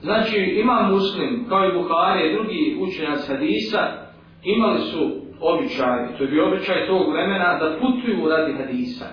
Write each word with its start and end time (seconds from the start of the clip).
Znači, 0.00 0.36
ima 0.36 0.88
muslim, 0.92 1.46
kao 1.48 1.68
i 1.68 1.72
Buhari 1.72 2.28
i 2.28 2.32
drugi 2.32 2.76
učenjac 2.80 3.28
hadisa, 3.28 3.78
imali 4.44 4.78
su 4.80 5.28
običaj, 5.40 6.18
to 6.18 6.24
je 6.24 6.30
bio 6.30 6.48
običaj 6.48 6.86
tog 6.86 7.12
vremena, 7.12 7.58
da 7.58 7.78
putuju 7.80 8.28
radi 8.28 8.52
hadisa. 8.52 9.06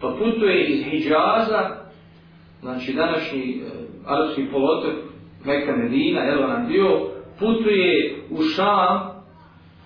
Pa 0.00 0.08
putuje 0.18 0.66
iz 0.66 0.84
Hidžaza, 0.84 1.76
znači 2.60 2.92
današnji 2.92 3.40
e, 3.40 3.64
arapski 4.06 4.46
polotok, 4.52 4.94
Meka 5.44 5.76
Medina, 5.76 6.24
Elonan 6.24 6.68
bio, 6.68 7.10
putuje 7.38 8.16
u 8.30 8.42
Šam, 8.42 9.18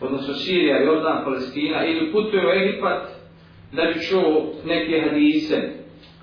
odnosno 0.01 0.35
Sirija, 0.35 0.83
Jordan, 0.83 1.25
Palestina, 1.25 1.87
ili 1.87 2.13
putuje 2.13 2.47
u 2.47 2.51
Egipat, 2.51 3.03
da 3.73 3.83
bi 3.83 4.01
čuo 4.01 4.53
neke 4.65 5.01
hadise 5.09 5.73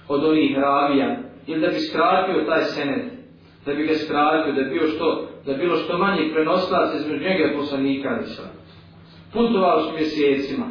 od 0.08 0.26
onih 0.26 0.58
ravija, 0.58 1.18
ili 1.48 1.62
da 1.62 1.68
bi 1.68 1.80
skratio 1.80 2.46
taj 2.46 2.64
senet, 2.64 3.19
da 3.66 3.74
bi 3.74 3.84
ga 3.88 3.94
skratio, 3.94 4.54
da 4.54 4.62
bio 4.62 4.70
bilo 4.70 4.88
što, 4.88 5.28
da 5.46 5.54
bilo 5.54 5.76
što 5.76 5.98
manje 5.98 6.32
prenoslac 6.34 6.96
između 6.96 7.24
njega 7.24 7.44
i 7.44 7.58
poslanika 7.58 8.10
Alisa. 8.10 8.44
Putovao 9.34 9.82
su 9.84 9.94
mjesecima. 9.94 10.66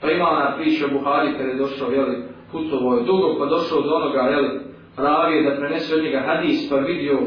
Pa 0.00 0.10
ima 0.10 0.24
ona 0.28 0.56
priča 0.56 0.86
Buhari 0.88 1.32
kada 1.32 1.50
je 1.50 1.58
došao, 1.58 1.90
jeli, 1.90 2.22
putovo 2.52 2.94
je 2.94 3.04
dugo, 3.04 3.38
pa 3.38 3.46
došao 3.46 3.80
do 3.80 3.94
onoga, 3.94 4.20
jeli, 4.20 4.60
ravije 4.96 5.50
da 5.50 5.56
prenese 5.56 5.94
od 5.94 6.02
njega 6.02 6.22
hadis, 6.26 6.70
pa 6.70 6.76
vidio 6.76 7.18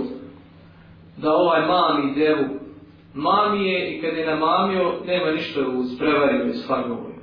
da 1.17 1.31
ovaj 1.31 1.61
mami 1.67 2.16
devu 2.16 2.57
mami 3.17 3.67
je 3.67 3.91
i 3.91 4.02
kad 4.02 4.17
je 4.17 4.25
namamio, 4.25 4.94
nema 5.05 5.31
ništa 5.31 5.59
u 5.61 5.83
sprevario 5.83 6.45
i 6.45 6.53
slagovoj. 6.53 7.13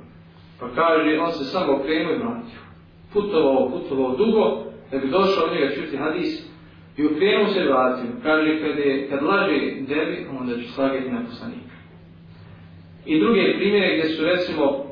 Pa 0.59 0.69
kaže, 0.75 1.19
on 1.19 1.31
se 1.31 1.43
samo 1.43 1.73
okrenuo 1.73 2.13
i 2.13 2.17
vratio. 2.17 2.59
Putovao, 3.13 3.69
putovao 3.69 4.15
dugo, 4.15 4.63
da 4.91 4.97
bi 4.97 5.07
došao 5.07 5.45
od 5.45 5.51
njega 5.53 5.75
čuti 5.75 5.97
hadis, 5.97 6.54
i 6.97 7.05
okrenuo 7.05 7.47
se 7.47 7.59
i 7.59 7.67
vratio. 7.67 8.09
Kaže, 8.23 8.59
kad, 8.61 8.77
je, 8.77 9.07
kad 9.09 9.23
laže 9.23 9.57
debi, 9.79 10.27
onda 10.39 10.55
će 10.55 10.67
slagati 10.67 11.09
na 11.09 11.21
poslanika. 11.29 11.75
I 13.05 13.19
druge 13.19 13.57
primjere 13.57 13.97
gdje 13.97 14.09
su, 14.09 14.25
recimo, 14.25 14.85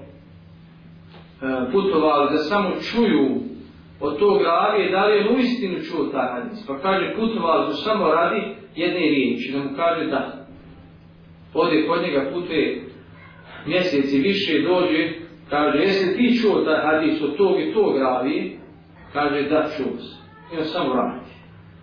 e, 1.41 1.71
putovali 1.71 2.31
da 2.31 2.37
samo 2.37 2.69
čuju 2.91 3.29
od 3.99 4.19
tog 4.19 4.41
ravije, 4.41 4.91
da 4.91 5.05
li 5.05 5.17
je 5.17 5.29
u 5.29 5.39
istinu 5.39 5.79
čuo 5.79 6.05
taj 6.05 6.27
hadis. 6.31 6.67
Pa 6.67 6.79
kaže, 6.79 7.15
putovali 7.15 7.73
su 7.73 7.83
samo 7.83 8.07
radi 8.07 8.41
jedne 8.75 8.99
riječi, 8.99 9.51
da 9.51 9.57
mu 9.57 9.69
kaže 9.75 10.05
da 10.05 10.47
ode 11.53 11.87
kod 11.87 12.01
njega 12.01 12.29
putuje 12.33 12.83
mjeseci 13.65 14.17
više 14.17 14.61
dođe, 14.61 15.09
kaže, 15.49 15.77
jesi 15.77 16.17
ti 16.17 16.39
čuo 16.41 16.61
taj 16.61 16.81
hadis 16.85 17.21
od 17.21 17.37
tog 17.37 17.59
i 17.59 17.73
tog 17.73 17.97
ravi, 17.97 18.57
kaže, 19.13 19.41
da 19.41 19.69
čuo 19.77 19.97
se. 19.97 20.17
I 20.53 20.57
on 20.57 20.65
samo 20.65 20.93
radi. 20.93 21.33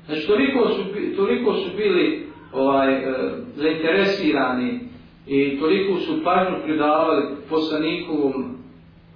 Znači, 0.06 0.26
toliko 0.26 0.68
su, 0.68 0.82
toliko 1.16 1.54
su 1.54 1.76
bili 1.76 2.26
ovaj, 2.52 2.94
e, 2.94 3.12
zainteresirani 3.56 4.80
i 5.26 5.58
toliko 5.60 6.00
su 6.00 6.24
pažnju 6.24 6.56
pridavali 6.64 7.36
poslanikovom, 7.50 8.56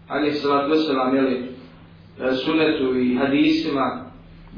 ali 0.08 0.32
se 0.32 0.48
vat 0.48 0.70
veselam, 0.70 1.16
jeli, 1.16 1.34
e, 1.34 2.32
sunetu 2.32 2.98
i 2.98 3.14
hadisima, 3.14 4.04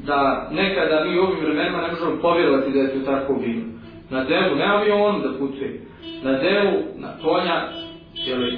da 0.05 0.49
nekada 0.51 1.03
mi 1.03 1.19
u 1.19 1.21
ovim 1.21 1.39
vremenima 1.39 1.81
ne 1.81 1.87
možemo 1.87 2.21
povjerovati 2.21 2.71
da 2.71 2.79
je 2.79 2.93
to 2.93 3.11
tako 3.11 3.33
bilo. 3.33 3.61
Na 4.09 4.23
devu, 4.23 4.55
ne 4.55 4.65
avion 4.65 5.21
da 5.21 5.39
putuje, 5.39 5.81
na 6.23 6.31
devu, 6.31 6.83
na 6.97 7.17
konja, 7.21 7.69
jeli, 8.13 8.57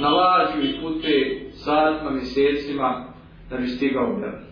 na 0.00 0.08
lađu 0.08 0.62
i 0.62 0.80
putuje 0.82 1.50
satima, 1.52 2.10
mjesecima, 2.10 3.04
da 3.50 3.56
bi 3.56 3.66
stigao 3.66 4.14
u 4.16 4.20
devu. 4.20 4.51